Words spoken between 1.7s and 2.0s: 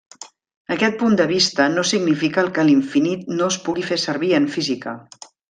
no